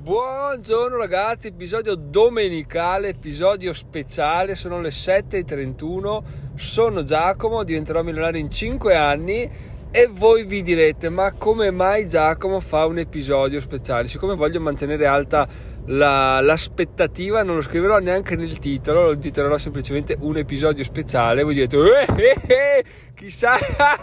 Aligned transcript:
Buongiorno 0.00 0.96
ragazzi, 0.96 1.48
episodio 1.48 1.94
domenicale, 1.96 3.08
episodio 3.08 3.72
speciale, 3.72 4.54
sono 4.54 4.80
le 4.80 4.90
7.31, 4.90 6.22
sono 6.54 7.02
Giacomo, 7.02 7.64
diventerò 7.64 8.02
milionario 8.02 8.40
in 8.40 8.50
5 8.50 8.94
anni 8.94 9.50
e 9.90 10.08
voi 10.10 10.44
vi 10.44 10.62
direte 10.62 11.08
ma 11.08 11.32
come 11.32 11.70
mai 11.70 12.08
Giacomo 12.08 12.60
fa 12.60 12.86
un 12.86 12.98
episodio 12.98 13.60
speciale? 13.60 14.06
Siccome 14.06 14.36
voglio 14.36 14.60
mantenere 14.60 15.04
alta 15.04 15.46
la, 15.86 16.40
l'aspettativa 16.40 17.42
non 17.42 17.56
lo 17.56 17.60
scriverò 17.60 17.98
neanche 17.98 18.36
nel 18.36 18.58
titolo, 18.58 19.06
lo 19.06 19.18
titolerò 19.18 19.58
semplicemente 19.58 20.16
un 20.20 20.36
episodio 20.36 20.84
speciale, 20.84 21.42
voi 21.42 21.54
direte 21.54 21.76
eh, 21.76 22.06
eh, 22.16 22.40
eh, 22.46 22.84
chissà 23.14 23.56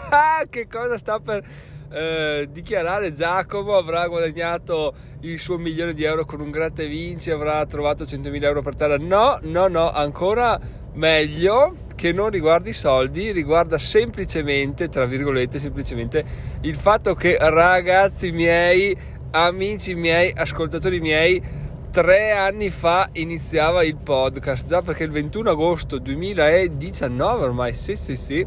che 0.50 0.68
cosa 0.68 0.98
sta 0.98 1.18
per 1.18 1.42
eh, 1.90 2.48
dichiarare 2.50 3.12
Giacomo 3.12 3.76
avrà 3.76 4.06
guadagnato 4.08 4.94
il 5.30 5.38
suo 5.38 5.58
milione 5.58 5.94
di 5.94 6.04
euro 6.04 6.24
con 6.24 6.40
un 6.40 6.50
gratta 6.50 6.82
e 6.82 6.86
vinci, 6.86 7.30
avrà 7.30 7.64
trovato 7.66 8.04
100.000 8.04 8.42
euro 8.42 8.62
per 8.62 8.74
terra. 8.74 8.96
No, 8.96 9.38
no, 9.42 9.68
no, 9.68 9.90
ancora 9.90 10.58
meglio 10.94 11.84
che 11.94 12.12
non 12.12 12.30
riguarda 12.30 12.68
i 12.68 12.72
soldi, 12.72 13.32
riguarda 13.32 13.78
semplicemente, 13.78 14.88
tra 14.88 15.06
virgolette, 15.06 15.58
semplicemente 15.58 16.24
il 16.60 16.76
fatto 16.76 17.14
che 17.14 17.36
ragazzi 17.40 18.32
miei, 18.32 18.96
amici 19.30 19.94
miei, 19.94 20.32
ascoltatori 20.34 21.00
miei, 21.00 21.42
tre 21.90 22.32
anni 22.32 22.68
fa 22.68 23.08
iniziava 23.12 23.82
il 23.82 23.96
podcast, 23.96 24.66
già 24.66 24.82
perché 24.82 25.04
il 25.04 25.10
21 25.10 25.50
agosto 25.50 25.98
2019 25.98 27.44
ormai, 27.44 27.72
sì 27.72 27.96
sì 27.96 28.16
sì, 28.16 28.46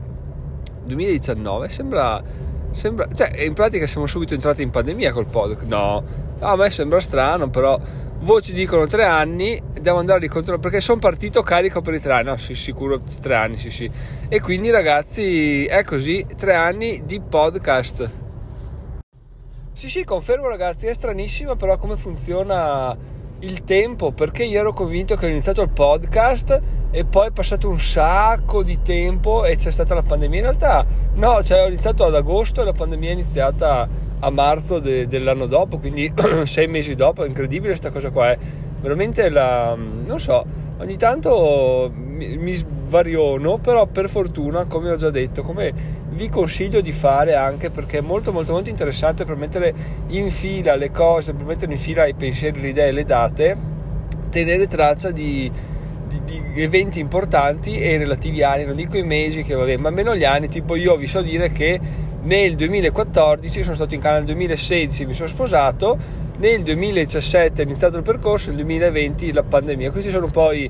2019 0.86 1.70
sembra 1.70 2.48
Sembra, 2.72 3.08
cioè, 3.14 3.42
in 3.42 3.54
pratica 3.54 3.88
siamo 3.88 4.06
subito 4.06 4.34
entrati 4.34 4.62
in 4.62 4.70
pandemia 4.70 5.12
col 5.12 5.26
podcast. 5.26 5.68
No, 5.68 6.04
a 6.40 6.56
me 6.56 6.70
sembra 6.70 7.00
strano, 7.00 7.50
però 7.50 7.80
voci 8.22 8.52
dicono 8.54 8.86
tre 8.86 9.06
anni, 9.06 9.62
devo 9.80 10.00
andare 10.00 10.18
a 10.18 10.22
ricontrollare 10.22 10.62
perché 10.62 10.82
sono 10.82 11.00
partito 11.00 11.42
carico 11.42 11.82
per 11.82 11.94
i 11.94 12.00
tre 12.00 12.14
anni. 12.14 12.24
No, 12.26 12.38
sì, 12.38 12.56
sicuro 12.56 13.02
tre 13.22 13.36
anni, 13.36 13.58
sì, 13.58 13.72
sì. 13.72 13.90
E 14.28 14.42
quindi, 14.42 14.70
ragazzi, 14.70 15.66
è 15.66 15.84
così: 15.84 16.26
tre 16.36 16.54
anni 16.54 17.04
di 17.06 17.20
podcast. 17.22 18.10
Sì, 19.74 19.90
sì, 19.90 20.04
confermo, 20.04 20.48
ragazzi, 20.48 20.88
è 20.88 20.94
stranissima, 20.94 21.56
però 21.56 21.78
come 21.78 21.96
funziona 21.96 23.18
il 23.42 23.64
tempo 23.64 24.12
perché 24.12 24.44
io 24.44 24.60
ero 24.60 24.74
convinto 24.74 25.16
che 25.16 25.26
ho 25.26 25.30
iniziato 25.30 25.62
il 25.62 25.70
podcast 25.70 26.60
e 26.92 27.06
poi 27.06 27.28
è 27.28 27.32
passato 27.32 27.70
un 27.70 27.80
sacco 27.80 28.64
di 28.64 28.82
tempo 28.82 29.46
e 29.46 29.56
c'è 29.56 29.72
stata 29.72 29.94
la 29.94 30.02
pandemia. 30.02 30.38
In 30.38 30.44
realtà 30.44 30.86
no, 31.16 31.42
cioè 31.44 31.64
ho 31.64 31.68
iniziato 31.68 32.06
ad 32.06 32.16
agosto 32.16 32.62
e 32.62 32.66
la 32.66 32.74
pandemia 32.74 33.10
è 33.10 33.14
iniziata 33.14 33.88
a 34.20 34.30
marzo 34.30 34.80
de- 34.80 35.08
dell'anno 35.08 35.46
dopo, 35.46 35.78
quindi 35.78 36.12
sei 36.44 36.68
mesi 36.68 36.96
dopo, 36.96 37.24
è 37.24 37.28
incredibile 37.28 37.70
questa 37.70 37.92
cosa 37.92 38.10
qua, 38.10 38.32
è 38.32 38.38
veramente 38.82 39.30
la... 39.30 39.76
non 39.76 40.20
so, 40.20 40.46
ogni 40.80 40.98
tanto 40.98 41.92
mi, 41.94 42.38
mi 42.38 42.56
svariono, 42.56 43.60
però 43.60 43.86
per 43.86 44.10
fortuna, 44.10 44.66
come 44.66 44.92
ho 44.92 44.96
già 44.96 45.10
detto, 45.10 45.42
come 45.42 45.74
vi 46.20 46.28
consiglio 46.28 46.82
di 46.82 46.92
fare 46.92 47.34
anche 47.36 47.70
perché 47.70 48.00
è 48.00 48.02
molto 48.02 48.34
molto 48.34 48.52
molto 48.52 48.70
interessante 48.70 49.24
per 49.24 49.38
mettere 49.38 49.74
in 50.08 50.30
fila 50.32 50.76
le 50.76 50.92
cose, 50.92 51.32
per 51.32 51.46
mettere 51.46 51.72
in 51.72 51.78
fila 51.78 52.06
i 52.06 52.14
pensieri, 52.14 52.60
le 52.60 52.68
idee, 52.68 52.92
le 52.92 53.06
date, 53.06 53.58
tenere 54.30 54.68
traccia 54.68 55.12
di, 55.12 55.50
di, 56.10 56.22
di 56.26 56.62
eventi 56.62 57.00
importanti 57.00 57.80
e 57.80 57.98
relativi 57.98 58.44
anni, 58.44 58.66
non 58.66 58.76
dico 58.76 58.98
i 58.98 59.04
mesi 59.04 59.44
che 59.44 59.56
vabbè, 59.56 59.78
ma 59.78 59.92
meno 59.92 60.14
gli 60.14 60.26
anni, 60.26 60.50
tipo 60.50 60.76
io 60.76 60.98
vi 60.98 61.08
so 61.08 61.22
dire 61.22 61.54
che 61.54 61.80
nel 62.24 62.56
2014 62.56 63.64
sono 63.64 63.76
stato 63.76 63.96
in 63.96 64.02
Canada 64.02 64.26
nel 64.26 64.36
2016 64.36 65.06
mi 65.06 65.14
sono 65.14 65.30
sposato 65.30 65.98
nel 66.40 66.64
2017 66.64 67.62
è 67.62 67.66
iniziato 67.66 67.96
il 67.96 68.04
percorso 68.04 68.48
nel 68.50 68.58
2020 68.58 69.32
la 69.32 69.44
pandemia. 69.44 69.92
Questi 69.92 70.10
sono 70.10 70.28
poi 70.28 70.70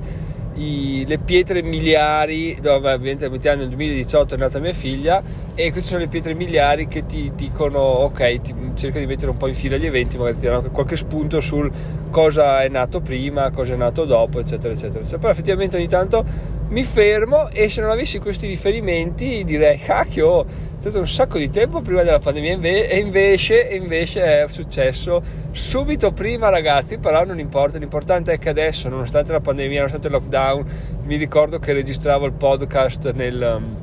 i, 0.60 1.04
le 1.06 1.18
pietre 1.18 1.62
miliari, 1.62 2.56
dove 2.60 2.92
ovviamente 2.92 3.28
nel 3.28 3.68
2018 3.68 4.34
è 4.34 4.38
nata 4.38 4.58
mia 4.58 4.72
figlia 4.72 5.22
e 5.54 5.72
queste 5.72 5.90
sono 5.90 6.00
le 6.00 6.08
pietre 6.08 6.34
miliari 6.34 6.86
che 6.86 7.06
ti 7.06 7.32
dicono 7.34 7.78
ok, 7.78 8.40
ti, 8.40 8.54
cerca 8.74 8.98
di 8.98 9.06
mettere 9.06 9.30
un 9.30 9.36
po' 9.36 9.46
in 9.46 9.54
fila 9.54 9.76
gli 9.76 9.86
eventi, 9.86 10.18
magari 10.18 10.38
ti 10.38 10.46
danno 10.46 10.70
qualche 10.70 10.96
spunto 10.96 11.40
sul 11.40 11.70
cosa 12.10 12.62
è 12.62 12.68
nato 12.68 13.00
prima, 13.00 13.50
cosa 13.50 13.72
è 13.72 13.76
nato 13.76 14.04
dopo, 14.04 14.38
eccetera, 14.38 14.72
eccetera. 14.72 15.00
eccetera. 15.00 15.18
Però 15.18 15.32
effettivamente 15.32 15.76
ogni 15.76 15.88
tanto 15.88 16.58
mi 16.70 16.84
fermo 16.84 17.48
e 17.50 17.68
se 17.68 17.80
non 17.80 17.90
avessi 17.90 18.18
questi 18.18 18.46
riferimenti 18.46 19.44
direi 19.44 19.78
cacchio 19.78 20.44
è 20.44 20.46
stato 20.78 20.98
un 20.98 21.08
sacco 21.08 21.36
di 21.36 21.50
tempo 21.50 21.80
prima 21.80 22.02
della 22.02 22.20
pandemia 22.20 22.58
e 22.86 22.98
invece, 22.98 23.68
invece 23.72 24.42
è 24.42 24.48
successo 24.48 25.20
subito 25.50 26.12
prima 26.12 26.48
ragazzi 26.48 26.98
però 26.98 27.24
non 27.24 27.40
importa 27.40 27.78
l'importante 27.78 28.34
è 28.34 28.38
che 28.38 28.50
adesso 28.50 28.88
nonostante 28.88 29.32
la 29.32 29.40
pandemia 29.40 29.78
nonostante 29.78 30.06
il 30.06 30.12
lockdown 30.12 30.64
mi 31.02 31.16
ricordo 31.16 31.58
che 31.58 31.72
registravo 31.72 32.24
il 32.26 32.32
podcast 32.32 33.12
nel, 33.14 33.79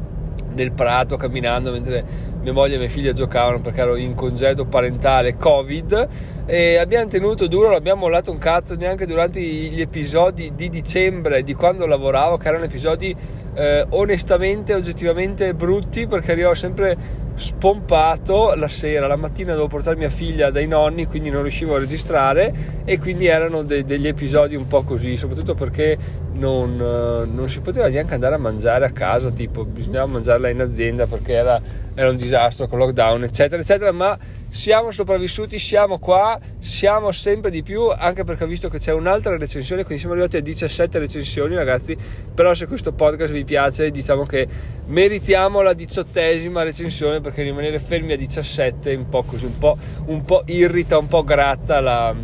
nel 0.57 0.71
prato 0.71 1.17
camminando 1.17 1.71
mentre 1.71 2.03
mia 2.41 2.51
moglie 2.51 2.75
e 2.75 2.79
mia 2.79 2.89
figlia 2.89 3.13
giocavano 3.13 3.61
perché 3.61 3.81
ero 3.81 3.95
in 3.95 4.15
congedo 4.15 4.65
parentale 4.65 5.37
covid. 5.37 6.07
E 6.47 6.77
abbiamo 6.77 7.07
tenuto 7.07 7.47
duro 7.47 7.69
l'abbiamo 7.69 8.01
mollato 8.01 8.31
un 8.31 8.39
cazzo 8.39 8.75
neanche 8.75 9.05
durante 9.05 9.39
gli 9.39 9.79
episodi 9.79 10.53
di 10.55 10.69
dicembre 10.69 11.43
di 11.43 11.53
quando 11.53 11.85
lavoravo 11.85 12.37
che 12.37 12.47
erano 12.47 12.63
episodi 12.63 13.15
eh, 13.53 13.85
onestamente, 13.89 14.73
oggettivamente 14.73 15.53
brutti 15.53 16.07
perché 16.07 16.31
arrivavo 16.31 16.55
sempre 16.55 16.97
spompato 17.37 18.55
la 18.55 18.67
sera, 18.67 19.05
la 19.05 19.15
mattina 19.15 19.51
dovevo 19.51 19.67
portare 19.67 19.95
mia 19.95 20.09
figlia 20.09 20.49
dai 20.49 20.65
nonni, 20.65 21.05
quindi 21.05 21.29
non 21.29 21.43
riuscivo 21.43 21.75
a 21.75 21.79
registrare 21.79 22.81
e 22.83 22.97
quindi 22.97 23.27
erano 23.27 23.61
de- 23.61 23.83
degli 23.83 24.07
episodi 24.07 24.55
un 24.55 24.65
po' 24.65 24.81
così, 24.81 25.15
soprattutto 25.17 25.53
perché 25.53 25.97
non, 26.33 26.79
uh, 26.79 27.31
non, 27.31 27.47
si 27.47 27.61
poteva 27.61 27.87
neanche 27.89 28.15
andare 28.15 28.35
a 28.35 28.39
mangiare 28.39 28.85
a 28.85 28.91
casa, 28.91 29.29
tipo 29.29 29.65
bisognava 29.65 30.07
mangiarla 30.07 30.49
in 30.49 30.61
azienda 30.61 31.05
perché 31.05 31.33
era, 31.33 31.61
era 31.93 32.09
un 32.09 32.15
disastro 32.15 32.67
con 32.67 32.79
lockdown, 32.79 33.23
eccetera, 33.23 33.61
eccetera, 33.61 33.91
ma 33.91 34.17
siamo 34.49 34.91
sopravvissuti, 34.91 35.59
siamo 35.59 35.99
qua, 35.99 36.39
siamo 36.59 37.11
sempre 37.11 37.51
di 37.51 37.63
più, 37.63 37.89
anche 37.89 38.23
perché 38.23 38.45
ho 38.45 38.47
visto 38.47 38.69
che 38.69 38.79
c'è 38.79 38.93
un'altra 38.93 39.37
recensione, 39.37 39.83
quindi 39.83 39.99
siamo 39.99 40.13
arrivati 40.13 40.37
a 40.37 40.41
17 40.41 40.99
recensioni 40.99 41.55
ragazzi, 41.55 41.97
però 42.33 42.53
se 42.53 42.67
questo 42.67 42.93
podcast 42.93 43.33
vi 43.33 43.43
piace 43.43 43.91
diciamo 43.91 44.23
che 44.25 44.47
meritiamo 44.85 45.61
la 45.61 45.73
diciottesima 45.73 46.63
recensione 46.63 47.21
perché 47.21 47.43
rimanere 47.43 47.79
fermi 47.79 48.13
a 48.13 48.17
17 48.17 48.91
è 48.91 48.95
un 48.95 49.09
po' 49.09 49.23
così, 49.23 49.45
un 49.45 49.57
po', 49.57 49.77
un 50.05 50.23
po 50.23 50.43
irrita, 50.45 50.97
un 50.97 51.07
po' 51.07 51.23
gratta 51.23 51.79
la, 51.81 52.15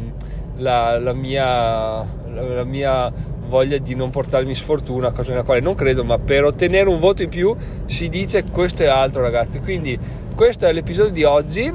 la, 0.58 1.00
la 1.00 1.14
mia... 1.14 2.22
La 2.34 2.64
mia 2.64 3.14
voglia 3.46 3.78
di 3.78 3.94
non 3.94 4.10
portarmi 4.10 4.56
sfortuna, 4.56 5.12
cosa 5.12 5.30
nella 5.30 5.44
quale 5.44 5.60
non 5.60 5.76
credo, 5.76 6.04
ma 6.04 6.18
per 6.18 6.44
ottenere 6.44 6.90
un 6.90 6.98
voto 6.98 7.22
in 7.22 7.30
più 7.30 7.56
si 7.86 8.10
dice 8.10 8.46
questo 8.46 8.82
e 8.82 8.88
altro 8.88 9.22
ragazzi. 9.22 9.60
Quindi 9.60 9.96
questo 10.34 10.66
è 10.66 10.74
l'episodio 10.74 11.12
di 11.12 11.24
oggi 11.24 11.72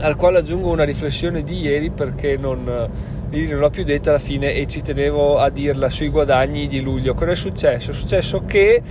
al 0.00 0.16
quale 0.16 0.38
aggiungo 0.38 0.70
una 0.70 0.84
riflessione 0.84 1.42
di 1.42 1.60
ieri 1.60 1.90
perché 1.90 2.36
non, 2.36 2.88
ieri 3.30 3.48
non 3.48 3.60
l'ho 3.60 3.70
più 3.70 3.84
detta 3.84 4.10
alla 4.10 4.18
fine 4.18 4.54
e 4.54 4.66
ci 4.66 4.82
tenevo 4.82 5.38
a 5.38 5.48
dirla 5.48 5.88
sui 5.88 6.08
guadagni 6.08 6.66
di 6.66 6.80
luglio. 6.80 7.14
Cosa 7.14 7.30
è 7.30 7.34
successo? 7.34 7.90
È 7.90 7.94
successo 7.94 8.44
che 8.44 8.82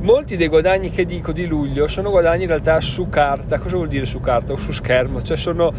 molti 0.00 0.36
dei 0.36 0.48
guadagni 0.48 0.90
che 0.90 1.04
dico 1.04 1.32
di 1.32 1.46
luglio 1.46 1.86
sono 1.86 2.10
guadagni 2.10 2.42
in 2.42 2.48
realtà 2.48 2.80
su 2.80 3.08
carta. 3.08 3.58
Cosa 3.58 3.76
vuol 3.76 3.88
dire 3.88 4.04
su 4.04 4.20
carta 4.20 4.52
o 4.52 4.56
su 4.56 4.72
schermo? 4.72 5.22
Cioè 5.22 5.36
sono 5.36 5.72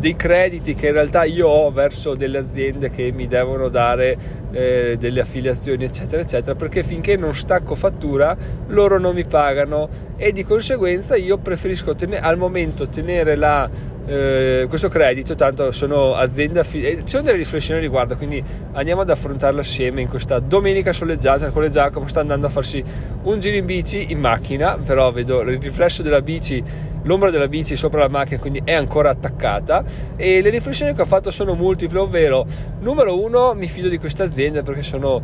dei 0.00 0.16
crediti 0.16 0.74
che 0.74 0.86
in 0.86 0.94
realtà 0.94 1.24
io 1.24 1.46
ho 1.46 1.70
verso 1.70 2.14
delle 2.14 2.38
aziende 2.38 2.88
che 2.88 3.12
mi 3.12 3.28
devono 3.28 3.68
dare 3.68 4.16
eh, 4.50 4.96
delle 4.98 5.20
affiliazioni 5.20 5.84
eccetera 5.84 6.22
eccetera 6.22 6.56
perché 6.56 6.82
finché 6.82 7.18
non 7.18 7.34
stacco 7.34 7.74
fattura 7.74 8.34
loro 8.68 8.98
non 8.98 9.14
mi 9.14 9.26
pagano 9.26 9.90
e 10.16 10.32
di 10.32 10.42
conseguenza 10.42 11.16
io 11.16 11.36
preferisco 11.36 11.94
tenere, 11.94 12.22
al 12.22 12.38
momento 12.38 12.88
tenere 12.88 13.36
la 13.36 13.68
eh, 14.06 14.66
questo 14.68 14.88
credito, 14.88 15.34
tanto 15.34 15.72
sono 15.72 16.14
aziende 16.14 16.60
affidate, 16.60 16.98
ci 16.98 17.08
sono 17.08 17.22
delle 17.22 17.36
riflessioni 17.36 17.80
riguardo, 17.80 18.16
quindi 18.16 18.42
andiamo 18.72 19.02
ad 19.02 19.10
affrontarle 19.10 19.60
assieme 19.60 20.00
in 20.00 20.08
questa 20.08 20.38
domenica 20.38 20.92
soleggiata 20.92 21.44
nel 21.44 21.52
quale 21.52 21.68
Giacomo 21.68 22.06
sta 22.08 22.20
andando 22.20 22.46
a 22.46 22.50
farsi 22.50 22.82
un 23.22 23.38
giro 23.38 23.56
in 23.56 23.66
bici 23.66 24.10
in 24.10 24.18
macchina, 24.18 24.78
però 24.78 25.12
vedo 25.12 25.40
il 25.40 25.60
riflesso 25.60 26.02
della 26.02 26.22
bici, 26.22 26.62
l'ombra 27.02 27.30
della 27.30 27.48
bici 27.48 27.76
sopra 27.76 28.00
la 28.00 28.08
macchina, 28.08 28.40
quindi 28.40 28.62
è 28.64 28.72
ancora 28.72 29.10
attaccata. 29.10 29.84
E 30.16 30.40
le 30.40 30.50
riflessioni 30.50 30.94
che 30.94 31.02
ho 31.02 31.06
fatto 31.06 31.30
sono 31.30 31.54
multiple, 31.54 31.98
ovvero 32.00 32.46
numero 32.80 33.22
uno 33.22 33.54
mi 33.54 33.66
fido 33.66 33.88
di 33.88 33.98
queste 33.98 34.22
aziende 34.22 34.62
perché 34.62 34.82
sono 34.82 35.22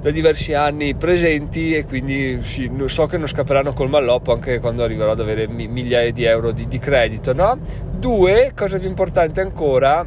da 0.00 0.10
diversi 0.10 0.54
anni 0.54 0.94
presenti 0.94 1.74
e 1.74 1.84
quindi 1.84 2.38
sì, 2.40 2.70
so 2.86 3.06
che 3.06 3.18
non 3.18 3.26
scapperanno 3.26 3.72
col 3.72 3.88
malloppo 3.88 4.32
anche 4.32 4.60
quando 4.60 4.82
arriverò 4.82 5.10
ad 5.10 5.20
avere 5.20 5.48
migliaia 5.48 6.12
di 6.12 6.24
euro 6.24 6.52
di, 6.52 6.68
di 6.68 6.78
credito. 6.78 7.32
No? 7.32 7.58
Due, 7.90 8.52
cosa 8.54 8.78
più 8.78 8.88
importante 8.88 9.40
ancora, 9.40 10.06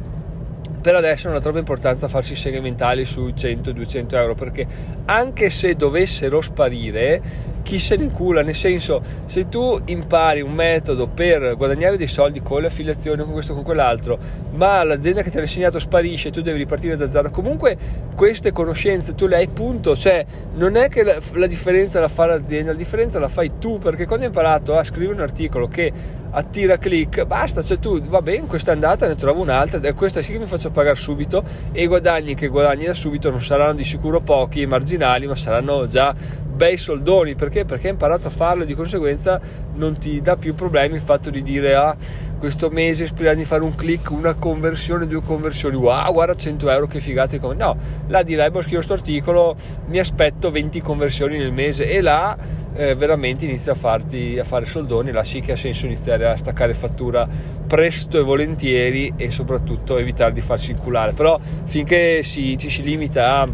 per 0.80 0.94
adesso 0.94 1.28
non 1.28 1.36
ha 1.36 1.40
troppa 1.40 1.58
importanza 1.58 2.08
farsi 2.08 2.34
segmentali 2.34 3.04
su 3.04 3.26
100-200 3.26 4.14
euro 4.16 4.34
perché 4.34 4.66
anche 5.04 5.48
se 5.48 5.74
dovessero 5.74 6.40
sparire 6.40 7.20
chi 7.62 7.78
se 7.78 7.96
ne 7.96 8.10
cura, 8.10 8.42
nel 8.42 8.54
senso 8.54 9.02
se 9.24 9.48
tu 9.48 9.80
impari 9.86 10.40
un 10.40 10.52
metodo 10.52 11.06
per 11.06 11.56
guadagnare 11.56 11.96
dei 11.96 12.06
soldi 12.06 12.42
con 12.42 12.60
le 12.60 12.66
affiliazioni, 12.68 13.22
con 13.22 13.32
questo, 13.32 13.54
con 13.54 13.62
quell'altro, 13.62 14.18
ma 14.52 14.82
l'azienda 14.82 15.22
che 15.22 15.30
ti 15.30 15.38
ha 15.38 15.40
insegnato 15.40 15.78
sparisce 15.78 16.28
e 16.28 16.30
tu 16.30 16.42
devi 16.42 16.58
ripartire 16.58 16.96
da 16.96 17.08
zero, 17.08 17.30
comunque 17.30 17.76
queste 18.14 18.52
conoscenze 18.52 19.14
tu 19.14 19.26
le 19.26 19.36
hai 19.36 19.48
punto, 19.48 19.96
cioè 19.96 20.24
non 20.54 20.76
è 20.76 20.88
che 20.88 21.02
la, 21.02 21.16
la 21.34 21.46
differenza 21.46 22.00
la 22.00 22.08
fa 22.08 22.26
l'azienda, 22.26 22.72
la 22.72 22.78
differenza 22.78 23.18
la 23.18 23.28
fai 23.28 23.52
tu, 23.58 23.78
perché 23.78 24.06
quando 24.06 24.24
hai 24.24 24.30
imparato 24.30 24.76
a 24.76 24.84
scrivere 24.84 25.14
un 25.14 25.20
articolo 25.20 25.68
che 25.68 25.92
attira 26.32 26.78
click, 26.78 27.24
basta, 27.24 27.62
cioè 27.62 27.78
tu 27.78 28.02
va 28.02 28.22
bene, 28.22 28.46
questa 28.46 28.70
è 28.70 28.74
andata, 28.74 29.06
ne 29.06 29.14
trovo 29.14 29.42
un'altra, 29.42 29.80
e 29.80 29.92
questa 29.92 30.22
sì 30.22 30.32
che 30.32 30.38
mi 30.38 30.46
faccio 30.46 30.70
pagare 30.70 30.96
subito 30.96 31.42
e 31.72 31.82
i 31.82 31.86
guadagni 31.86 32.34
che 32.34 32.48
guadagni 32.48 32.86
da 32.86 32.94
subito 32.94 33.30
non 33.30 33.42
saranno 33.42 33.74
di 33.74 33.84
sicuro 33.84 34.20
pochi, 34.20 34.66
marginali, 34.66 35.26
ma 35.26 35.36
saranno 35.36 35.86
già 35.88 36.14
bei 36.52 36.76
soldoni, 36.76 37.34
perché? 37.34 37.64
Perché 37.64 37.86
hai 37.86 37.92
imparato 37.92 38.28
a 38.28 38.30
farlo 38.30 38.62
e 38.62 38.66
di 38.66 38.74
conseguenza 38.74 39.40
non 39.74 39.96
ti 39.96 40.20
dà 40.20 40.36
più 40.36 40.54
problemi 40.54 40.94
il 40.94 41.00
fatto 41.00 41.30
di 41.30 41.42
dire 41.42 41.74
ah 41.74 41.96
questo 42.38 42.70
mese 42.70 43.06
speriamo 43.06 43.38
di 43.38 43.44
fare 43.44 43.62
un 43.62 43.74
click, 43.74 44.10
una 44.10 44.34
conversione, 44.34 45.06
due 45.06 45.22
conversioni, 45.22 45.76
wow 45.76 46.12
guarda 46.12 46.34
100 46.34 46.70
euro 46.70 46.86
che 46.88 47.00
figate, 47.00 47.38
no, 47.38 47.76
là 48.08 48.22
di 48.22 48.34
là 48.34 48.46
scrivo 48.46 48.60
questo 48.62 48.94
articolo, 48.94 49.54
mi 49.86 49.98
aspetto 49.98 50.50
20 50.50 50.80
conversioni 50.80 51.38
nel 51.38 51.52
mese 51.52 51.88
e 51.88 52.00
là 52.00 52.36
eh, 52.74 52.94
veramente 52.94 53.44
inizia 53.44 53.72
a, 53.72 53.74
farti, 53.74 54.38
a 54.38 54.44
fare 54.44 54.64
soldoni, 54.64 55.10
là 55.10 55.24
sì 55.24 55.40
che 55.40 55.52
ha 55.52 55.56
senso 55.56 55.86
iniziare 55.86 56.28
a 56.28 56.36
staccare 56.36 56.74
fattura 56.74 57.28
presto 57.66 58.18
e 58.18 58.22
volentieri 58.22 59.12
e 59.16 59.30
soprattutto 59.30 59.98
evitare 59.98 60.32
di 60.32 60.40
farsi 60.40 60.72
inculare, 60.72 61.12
però 61.12 61.38
finché 61.64 62.22
si, 62.22 62.56
ci 62.58 62.70
si 62.70 62.82
limita 62.82 63.40
a 63.40 63.48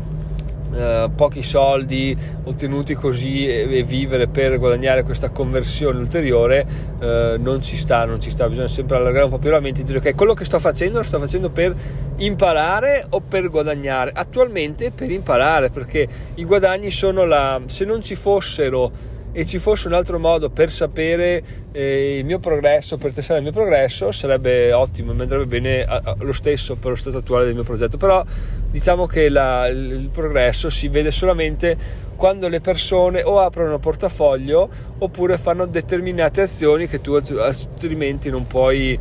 Uh, 0.70 1.10
pochi 1.14 1.42
soldi 1.42 2.14
ottenuti 2.44 2.94
così 2.94 3.46
e, 3.46 3.66
e, 3.70 3.82
vivere 3.82 4.28
per 4.28 4.58
guadagnare 4.58 5.02
questa 5.02 5.30
conversione 5.30 5.98
ulteriore 5.98 6.66
uh, 7.00 7.40
non 7.40 7.62
ci 7.62 7.74
sta, 7.74 8.04
non 8.04 8.20
ci 8.20 8.30
sta, 8.30 8.46
bisogna 8.46 8.68
sempre 8.68 8.96
allargare 8.96 9.24
un 9.24 9.30
po' 9.30 9.38
più 9.38 9.48
la 9.48 9.60
mente 9.60 9.80
e 9.80 9.84
dire 9.84 9.98
ok, 9.98 10.14
quello 10.14 10.34
che 10.34 10.44
sto 10.44 10.58
facendo 10.58 10.98
lo 10.98 11.04
sto 11.04 11.18
facendo 11.18 11.48
per 11.48 11.74
imparare 12.16 13.06
o 13.08 13.20
per 13.20 13.48
guadagnare? 13.48 14.12
Attualmente 14.14 14.90
per 14.90 15.10
imparare 15.10 15.70
perché 15.70 16.06
i 16.34 16.44
guadagni 16.44 16.90
sono 16.90 17.24
la... 17.24 17.60
se 17.64 17.86
non 17.86 18.02
ci 18.02 18.14
fossero 18.14 19.16
e 19.38 19.46
ci 19.46 19.60
fosse 19.60 19.86
un 19.86 19.92
altro 19.92 20.18
modo 20.18 20.50
per 20.50 20.68
sapere 20.68 21.40
eh, 21.70 22.18
il 22.18 22.24
mio 22.24 22.40
progresso, 22.40 22.96
per 22.96 23.12
testare 23.12 23.38
il 23.38 23.44
mio 23.44 23.52
progresso, 23.52 24.10
sarebbe 24.10 24.72
ottimo, 24.72 25.14
mi 25.14 25.20
andrebbe 25.20 25.46
bene 25.46 25.84
a, 25.84 26.00
a, 26.02 26.16
lo 26.18 26.32
stesso 26.32 26.74
per 26.74 26.90
lo 26.90 26.96
stato 26.96 27.18
attuale 27.18 27.44
del 27.44 27.54
mio 27.54 27.62
progetto. 27.62 27.98
Però 27.98 28.24
diciamo 28.68 29.06
che 29.06 29.28
la, 29.28 29.68
il 29.68 30.10
progresso 30.12 30.70
si 30.70 30.88
vede 30.88 31.12
solamente 31.12 31.76
quando 32.16 32.48
le 32.48 32.60
persone 32.60 33.22
o 33.22 33.38
aprono 33.38 33.78
portafoglio 33.78 34.68
oppure 34.98 35.38
fanno 35.38 35.66
determinate 35.66 36.40
azioni 36.40 36.88
che 36.88 37.00
tu 37.00 37.12
altrimenti 37.12 38.30
non 38.30 38.44
puoi, 38.44 38.98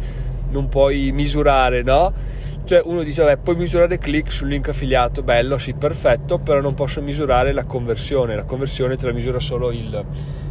non 0.49 0.69
puoi 0.69 1.11
misurare, 1.11 1.81
no? 1.83 2.13
Cioè 2.67 2.81
uno 2.83 3.01
dice, 3.01 3.23
vabbè, 3.23 3.37
puoi 3.37 3.55
misurare 3.55 3.97
click 3.97 4.29
sul 4.29 4.49
link 4.49 4.67
affiliato, 4.67 5.23
bello, 5.23 5.57
sì, 5.57 5.73
perfetto, 5.73 6.37
però 6.37 6.59
non 6.59 6.73
posso 6.73 7.01
misurare 7.01 7.53
la 7.53 7.63
conversione, 7.63 8.35
la 8.35 8.43
conversione 8.43 8.97
te 8.97 9.05
la 9.05 9.13
misura 9.13 9.39
solo 9.39 9.71
il, 9.71 10.05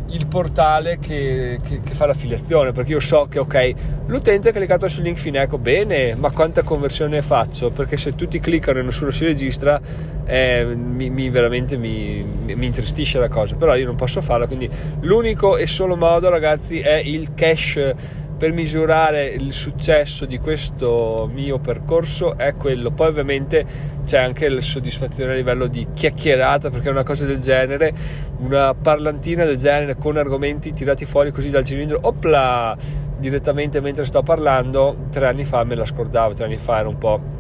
il 0.09 0.27
portale 0.27 0.99
che, 0.99 1.61
che, 1.63 1.81
che, 1.83 1.93
fa 1.95 2.07
l'affiliazione, 2.07 2.73
perché 2.73 2.93
io 2.93 3.01
so 3.01 3.27
che, 3.29 3.39
ok, 3.39 3.73
l'utente 4.07 4.49
ha 4.49 4.53
cliccato 4.53 4.89
sul 4.89 5.03
link 5.03 5.19
Fineco, 5.19 5.59
bene, 5.59 6.15
ma 6.15 6.31
quanta 6.31 6.63
conversione 6.63 7.21
faccio? 7.21 7.71
Perché 7.71 7.99
se 7.99 8.15
tutti 8.15 8.41
cliccano 8.41 8.79
e 8.79 8.83
nessuno 8.83 9.11
si 9.11 9.27
registra, 9.27 9.79
eh, 10.25 10.65
mi, 10.65 11.11
mi, 11.11 11.29
veramente 11.29 11.77
mi, 11.77 12.23
mi 12.23 12.65
intristisce 12.65 13.19
la 13.19 13.29
cosa, 13.29 13.57
però 13.57 13.77
io 13.77 13.85
non 13.85 13.95
posso 13.95 14.23
farla, 14.23 14.47
quindi 14.47 14.71
l'unico 15.01 15.59
e 15.59 15.67
solo 15.67 15.97
modo, 15.97 16.31
ragazzi, 16.31 16.81
è 16.81 16.95
il 16.97 17.35
cash 17.35 17.93
per 18.37 18.53
misurare 18.53 19.27
il 19.27 19.53
successo 19.53 20.27
di 20.27 20.39
questo 20.39 21.29
mio 21.33 21.59
percorso 21.59 22.37
è 22.37 22.55
quello. 22.55 22.91
Poi 22.91 23.09
ovviamente 23.09 23.65
c'è 24.05 24.19
anche 24.19 24.49
la 24.49 24.61
soddisfazione 24.61 25.33
a 25.33 25.35
livello 25.35 25.67
di 25.67 25.89
chiacchierata 25.95 26.71
perché 26.71 26.91
una 26.91 27.03
cosa 27.03 27.25
del 27.25 27.41
genere, 27.41 27.93
una 28.39 28.75
parlantina 28.75 29.45
del 29.45 29.57
genere 29.57 29.97
con 29.97 30.17
argomenti 30.17 30.73
tirati 30.73 31.07
fuori 31.07 31.31
così 31.31 31.49
dal 31.51 31.65
cilindro, 31.65 31.99
opla, 32.03 32.77
direttamente 33.19 33.81
mentre 33.81 34.05
sto 34.05 34.23
parlando, 34.23 35.07
tre 35.11 35.27
anni 35.27 35.45
fa 35.45 35.65
me 35.65 35.75
la 35.75 35.87
scordavo, 35.87 36.35
tre 36.35 36.45
anni 36.45 36.59
fa 36.59 36.81
era 36.81 36.89
un 36.89 36.99
po'... 36.99 37.35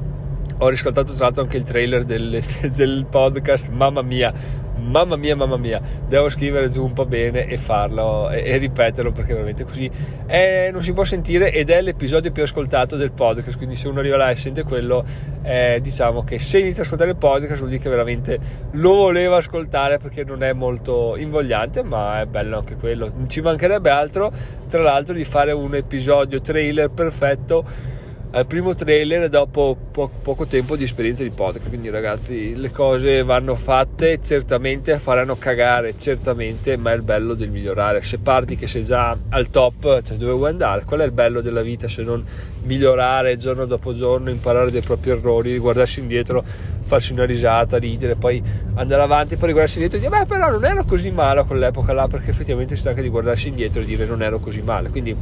Ho 0.59 0.69
riscoltato 0.69 1.13
tra 1.13 1.25
l'altro 1.25 1.43
anche 1.43 1.59
il 1.59 1.65
trailer 1.65 2.05
del, 2.05 2.43
del 2.73 3.07
podcast, 3.11 3.69
mamma 3.69 4.01
mia, 4.01 4.33
mamma 4.77 5.17
mia, 5.17 5.37
mamma 5.37 5.57
mia, 5.57 5.81
devo 6.07 6.29
scrivere 6.29 6.69
giù 6.69 6.85
un 6.85 6.93
po' 6.93 7.07
bene 7.07 7.47
e 7.47 7.57
farlo 7.57 8.31
e, 8.31 8.43
e 8.45 8.57
ripeterlo 8.59 9.13
perché 9.13 9.33
veramente 9.33 9.65
così 9.65 9.91
è, 10.27 10.71
non 10.73 10.83
si 10.83 10.93
può 10.93 11.05
sentire 11.05 11.53
ed 11.53 11.71
è 11.71 11.81
l'episodio 11.81 12.33
più 12.33 12.43
ascoltato 12.43 12.97
del 12.97 13.13
podcast. 13.13 13.57
Quindi, 13.57 13.77
se 13.77 13.89
uno 13.89 14.01
arriva 14.01 14.17
là 14.17 14.31
e 14.31 14.37
sente 14.37 14.63
quello, 14.65 15.05
eh, 15.43 15.79
diciamo 15.83 16.23
che 16.25 16.39
se 16.39 16.59
inizia 16.59 16.83
a 16.83 16.85
ascoltare 16.85 17.11
il 17.11 17.17
podcast 17.17 17.59
vuol 17.59 17.71
dire 17.71 17.83
che 17.83 17.89
veramente 17.89 18.39
lo 18.73 18.95
voleva 18.95 19.37
ascoltare 19.37 19.99
perché 19.99 20.25
non 20.25 20.43
è 20.43 20.53
molto 20.53 21.17
invogliante, 21.17 21.83
ma 21.83 22.21
è 22.21 22.27
bello 22.27 22.59
anche 22.59 22.77
quello. 22.77 23.11
Non 23.15 23.29
ci 23.29 23.41
mancherebbe 23.41 23.91
altro, 23.91 24.33
tra 24.69 24.83
l'altro, 24.83 25.15
di 25.15 25.25
fare 25.25 25.53
un 25.53 25.75
episodio 25.75 26.41
trailer 26.41 26.91
perfetto 26.91 27.95
al 28.37 28.45
primo 28.45 28.75
trailer 28.75 29.31
dopo 29.31 29.75
po- 29.91 30.11
poco 30.21 30.47
tempo 30.47 30.77
di 30.77 30.85
esperienza 30.85 31.23
di 31.23 31.31
podcast. 31.31 31.69
Quindi, 31.69 31.89
ragazzi, 31.89 32.55
le 32.55 32.71
cose 32.71 33.23
vanno 33.23 33.55
fatte, 33.55 34.21
certamente 34.23 34.99
faranno 34.99 35.37
cagare, 35.39 35.95
certamente, 35.97 36.77
ma 36.77 36.93
è 36.93 36.97
il 36.97 37.03
bello 37.03 37.33
del 37.33 37.49
migliorare. 37.49 38.03
Se 38.03 38.19
parti 38.19 38.55
che 38.57 38.67
sei 38.67 38.85
già 38.85 39.17
al 39.31 39.49
top, 39.49 40.03
cioè 40.03 40.19
dove 40.19 40.33
vuoi 40.33 40.51
andare? 40.51 40.85
Qual 40.85 41.01
è 41.01 41.05
il 41.05 41.13
bello 41.13 41.41
della 41.41 41.63
vita 41.63 41.89
se 41.89 42.03
non 42.03 42.23
migliorare 42.65 43.39
giorno 43.39 43.65
dopo 43.65 43.95
giorno, 43.95 44.29
imparare 44.29 44.71
dai 44.71 44.83
propri 44.83 45.13
errori, 45.13 45.57
guardarsi 45.57 46.01
indietro, 46.01 46.45
farsi 46.83 47.13
una 47.13 47.25
risata, 47.25 47.79
ridere, 47.79 48.17
poi 48.17 48.43
andare 48.75 49.01
avanti, 49.01 49.37
poi 49.37 49.53
guardarsi 49.53 49.81
indietro 49.81 49.97
e 49.97 50.11
dire, 50.11 50.15
beh, 50.15 50.27
però 50.27 50.51
non 50.51 50.65
ero 50.67 50.85
così 50.85 51.11
male 51.11 51.41
a 51.41 51.45
quell'epoca 51.45 51.95
là, 51.95 52.07
perché 52.07 52.33
effettivamente 52.33 52.75
si 52.75 52.81
sta 52.81 52.91
anche 52.91 53.01
di 53.01 53.09
guardarsi 53.09 53.49
indietro 53.49 53.81
e 53.81 53.85
dire 53.87 54.05
non 54.05 54.21
ero 54.21 54.41
così 54.41 54.61
male. 54.61 54.91
Quindi 54.91 55.17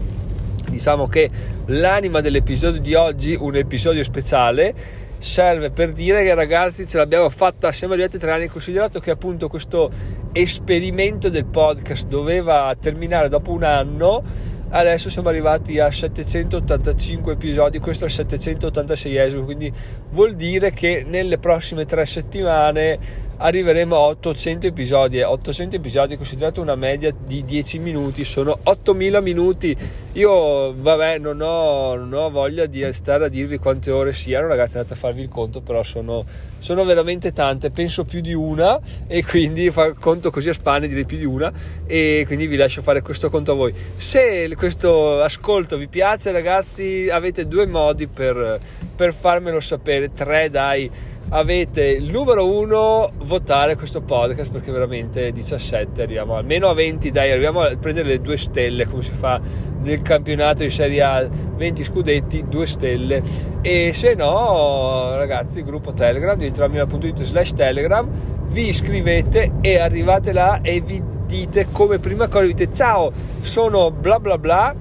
diciamo 0.75 1.07
che 1.07 1.31
l'anima 1.67 2.21
dell'episodio 2.21 2.81
di 2.81 2.95
oggi, 2.95 3.37
un 3.39 3.55
episodio 3.57 4.03
speciale, 4.03 4.75
serve 5.19 5.71
per 5.71 5.93
dire 5.93 6.23
che 6.23 6.35
ragazzi 6.35 6.87
ce 6.87 6.99
l'abbiamo 6.99 7.31
fatta, 7.31 7.73
siamo 7.73 7.95
arrivati 7.95 8.17
a 8.17 8.19
tre 8.19 8.33
anni, 8.33 8.49
considerato 8.49 9.01
che 9.01 9.11
appunto 9.11 9.49
questo 9.49 9.91
esperimento 10.33 11.31
del 11.31 11.47
podcast 11.47 12.07
doveva 12.09 12.77
terminare 12.79 13.29
dopo 13.29 13.53
un 13.53 13.63
anno, 13.63 14.23
adesso 14.71 15.09
siamo 15.09 15.29
arrivati 15.29 15.79
a 15.79 15.91
785 15.91 17.33
episodi, 17.33 17.79
questo 17.79 18.05
è 18.05 18.09
il 18.09 18.15
786esimo, 18.15 19.45
quindi 19.45 19.73
vuol 20.11 20.35
dire 20.35 20.73
che 20.73 21.07
nelle 21.09 21.39
prossime 21.39 21.85
tre 21.85 22.05
settimane 22.05 22.99
arriveremo 23.37 23.97
a 23.97 24.01
800 24.01 24.67
episodi 24.67 25.19
e 25.19 25.25
800 25.25 25.77
episodi 25.77 26.17
considerato 26.17 26.61
una 26.61 26.75
media 26.75 27.13
di 27.27 27.45
10 27.45 27.79
minuti 27.79 28.25
sono 28.25 28.59
8000 28.63 29.21
minuti. 29.21 29.77
Io 30.13 30.73
vabbè 30.75 31.19
non 31.19 31.41
ho, 31.41 31.97
non 31.97 32.13
ho, 32.13 32.31
voglia 32.31 32.67
di 32.67 32.87
stare 32.93 33.25
a 33.25 33.29
dirvi 33.29 33.59
quante 33.59 33.91
ore 33.91 34.13
siano 34.13 34.47
ragazzi 34.47 34.77
andate 34.77 34.95
a 34.95 34.97
farvi 34.97 35.23
il 35.23 35.29
conto 35.29 35.61
però 35.61 35.83
sono, 35.83 36.25
sono 36.59 36.85
veramente 36.85 37.33
tante. 37.33 37.71
Penso 37.71 38.05
più 38.05 38.21
di 38.21 38.33
una 38.33 38.79
e 39.07 39.25
quindi 39.25 39.71
fa 39.71 39.93
conto 39.93 40.31
così 40.31 40.51
a 40.51 40.53
spanne 40.53 40.87
direi 40.87 41.05
più 41.05 41.19
di 41.19 41.25
una 41.25 41.53
e 41.87 42.25
quindi 42.27 42.47
vi 42.47 42.57
lascio 42.57 42.83
fare 42.83 43.03
questo 43.03 43.29
conto 43.31 43.53
a 43.53 43.55
voi. 43.55 43.75
Se 43.97 44.55
questo 44.57 45.21
ascolto 45.21 45.77
vi 45.77 45.89
piace 45.89 46.31
ragazzi 46.31 47.09
avete 47.11 47.49
due 47.49 47.67
modi 47.67 48.07
per, 48.07 48.61
per 48.95 49.13
farmelo 49.13 49.59
sapere. 49.61 50.13
Tre 50.13 50.49
dai 50.51 50.91
avete 51.31 51.87
il 51.87 52.11
numero 52.11 52.49
uno 52.49 53.11
votare 53.25 53.77
questo 53.77 54.01
podcast 54.01 54.51
perché 54.51 54.71
veramente 54.71 55.33
17 55.33 56.03
arriviamo 56.03 56.37
almeno 56.37 56.69
a 56.69 56.75
20 56.75 57.11
dai 57.11 57.31
arriviamo 57.31 57.61
a 57.61 57.77
prendere 57.77 58.09
le 58.09 58.21
due 58.21 58.37
stelle 58.37 58.87
come 58.87 59.03
si 59.03 59.11
fa 59.11 59.41
nel 59.81 60.03
campionato 60.03 60.63
di 60.63 60.71
Serie 60.71 61.03
A 61.03 61.29
20 61.29 61.85
scudetti 61.85 62.45
2 62.49 62.67
stelle. 62.67 63.23
E 63.61 63.93
se 63.95 64.15
no 64.15 65.15
ragazzi 65.17 65.63
gruppo 65.63 65.93
Telegram 65.93 66.37
diventerò.it 66.37 67.23
slash 67.23 67.53
Telegram 67.53 68.09
vi 68.49 68.69
iscrivete 68.69 69.53
e 69.61 69.79
arrivate 69.79 70.33
là 70.33 70.61
e 70.63 70.81
vi 70.81 71.03
dite 71.27 71.69
come 71.73 71.99
prima 71.99 72.29
cosa 72.29 72.45
dite 72.45 72.73
ciao 72.73 73.11
sono 73.41 73.91
bla 73.91 74.21
bla 74.21 74.37
bla 74.37 74.75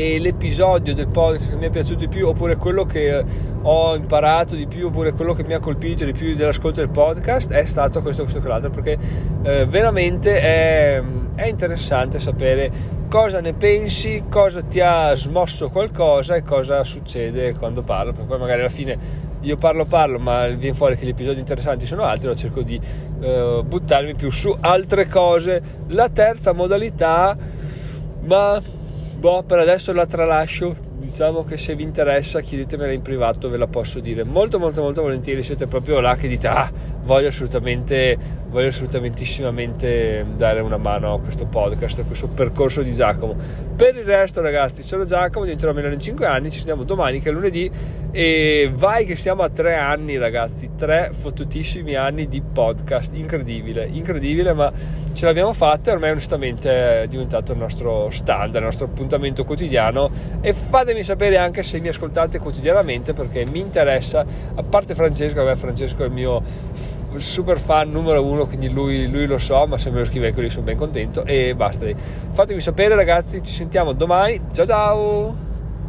e 0.00 0.18
l'episodio 0.18 0.94
del 0.94 1.08
podcast 1.08 1.50
che 1.50 1.56
mi 1.56 1.66
è 1.66 1.70
piaciuto 1.70 1.98
di 1.98 2.08
più 2.08 2.26
oppure 2.26 2.56
quello 2.56 2.86
che 2.86 3.22
ho 3.60 3.94
imparato 3.94 4.56
di 4.56 4.66
più 4.66 4.86
oppure 4.86 5.12
quello 5.12 5.34
che 5.34 5.44
mi 5.44 5.52
ha 5.52 5.58
colpito 5.58 6.06
di 6.06 6.12
più 6.12 6.34
dell'ascolto 6.34 6.80
del 6.80 6.88
podcast 6.88 7.52
è 7.52 7.66
stato 7.66 8.00
questo, 8.00 8.22
questo 8.22 8.40
quell'altro 8.40 8.70
perché 8.70 8.96
eh, 9.42 9.66
veramente 9.66 10.40
è, 10.40 11.02
è 11.34 11.46
interessante 11.46 12.18
sapere 12.18 12.98
cosa 13.10 13.40
ne 13.40 13.52
pensi, 13.52 14.24
cosa 14.30 14.62
ti 14.62 14.80
ha 14.80 15.14
smosso 15.14 15.68
qualcosa 15.68 16.34
e 16.34 16.42
cosa 16.42 16.82
succede 16.82 17.54
quando 17.54 17.82
parlo, 17.82 18.12
perché 18.12 18.26
poi 18.26 18.38
magari 18.38 18.60
alla 18.60 18.70
fine 18.70 19.28
io 19.40 19.58
parlo 19.58 19.84
parlo 19.84 20.18
ma 20.18 20.46
viene 20.46 20.74
fuori 20.74 20.96
che 20.96 21.04
gli 21.04 21.10
episodi 21.10 21.40
interessanti 21.40 21.84
sono 21.84 22.04
altri 22.04 22.26
allora 22.26 22.38
cerco 22.38 22.62
di 22.62 22.80
uh, 23.20 23.62
buttarmi 23.64 24.14
più 24.14 24.30
su 24.30 24.56
altre 24.60 25.06
cose. 25.08 25.60
La 25.88 26.08
terza 26.08 26.52
modalità 26.52 27.36
ma 28.22 28.78
boh 29.20 29.42
per 29.42 29.58
adesso 29.58 29.92
la 29.92 30.06
tralascio. 30.06 30.88
Diciamo 31.00 31.44
che 31.44 31.56
se 31.56 31.74
vi 31.74 31.82
interessa 31.82 32.40
chiedetemela 32.40 32.92
in 32.92 33.02
privato 33.02 33.48
ve 33.48 33.56
la 33.56 33.66
posso 33.66 34.00
dire. 34.00 34.24
Molto 34.24 34.58
molto 34.58 34.82
molto 34.82 35.02
volentieri 35.02 35.42
siete 35.42 35.66
proprio 35.66 36.00
là 36.00 36.16
che 36.16 36.26
dite 36.26 36.46
ah 36.46 36.70
voglio 37.04 37.28
assolutamente 37.28 38.16
voglio 38.48 38.68
assolutamentissimamente 38.68 40.26
dare 40.36 40.60
una 40.60 40.76
mano 40.76 41.14
a 41.14 41.20
questo 41.20 41.46
podcast 41.46 42.00
a 42.00 42.04
questo 42.04 42.28
percorso 42.28 42.82
di 42.82 42.92
Giacomo. 42.92 43.36
Per 43.76 43.94
il 43.94 44.04
resto 44.04 44.40
ragazzi 44.40 44.82
sono 44.82 45.04
Giacomo 45.04 45.44
diventerò 45.44 45.72
Milano 45.72 45.94
in 45.94 46.00
5 46.00 46.26
anni 46.26 46.50
ci 46.50 46.58
vediamo 46.58 46.84
domani 46.84 47.20
che 47.20 47.30
è 47.30 47.32
lunedì 47.32 47.70
e 48.10 48.70
vai 48.74 49.06
che 49.06 49.16
siamo 49.16 49.42
a 49.42 49.48
3 49.48 49.74
anni 49.74 50.18
ragazzi 50.18 50.70
3 50.76 51.10
fottutissimi 51.12 51.94
anni 51.94 52.26
di 52.26 52.42
podcast. 52.42 53.12
Incredibile 53.14 53.86
incredibile 53.90 54.52
ma 54.52 54.70
ce 55.20 55.26
l'abbiamo 55.26 55.52
fatta 55.52 55.90
e 55.90 55.94
ormai 55.94 56.10
onestamente 56.10 57.02
è 57.02 57.06
diventato 57.06 57.52
il 57.52 57.58
nostro 57.58 58.10
standard 58.10 58.54
il 58.56 58.62
nostro 58.62 58.86
appuntamento 58.86 59.44
quotidiano 59.44 60.10
e 60.40 60.52
fate 60.52 60.90
fatemi 60.90 61.02
sapere 61.02 61.36
anche 61.36 61.62
se 61.62 61.78
mi 61.78 61.88
ascoltate 61.88 62.38
quotidianamente 62.38 63.12
perché 63.12 63.44
mi 63.44 63.60
interessa, 63.60 64.24
a 64.54 64.62
parte 64.62 64.94
Francesco, 64.94 65.42
vabbè 65.42 65.56
Francesco 65.56 66.02
è 66.02 66.06
il 66.06 66.12
mio 66.12 66.42
super 67.16 67.58
fan 67.58 67.90
numero 67.90 68.24
uno, 68.24 68.46
quindi 68.46 68.68
lui, 68.68 69.08
lui, 69.08 69.26
lo 69.26 69.38
so, 69.38 69.66
ma 69.66 69.78
se 69.78 69.90
me 69.90 69.98
lo 69.98 70.04
scrive 70.04 70.28
anche 70.28 70.40
lui 70.40 70.50
sono 70.50 70.64
ben 70.64 70.76
contento 70.76 71.24
e 71.24 71.54
basta. 71.54 71.86
Fatemi 72.30 72.60
sapere 72.60 72.94
ragazzi, 72.94 73.42
ci 73.42 73.52
sentiamo 73.52 73.92
domani, 73.92 74.40
ciao 74.52 74.66
ciao! 74.66 75.49